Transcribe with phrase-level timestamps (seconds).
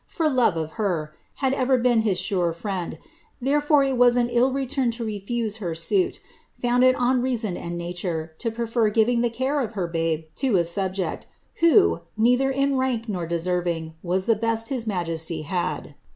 [0.07, 2.97] for love of her, had ever been his sure friend,
[3.39, 6.19] therefore it was an ill return to refuse her suit,
[6.59, 10.63] founded on reason and nature, to prefer giving the care of her babe to a
[10.63, 11.27] subject,
[11.59, 15.93] who, neither in rank nor deserving, was the best his majesty had.'